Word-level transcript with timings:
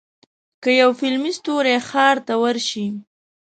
که 0.63 0.69
یو 0.81 0.91
فلمي 0.99 1.31
ستوری 1.37 1.75
ښار 1.87 2.17
ته 2.27 2.33
ورشي. 2.41 2.87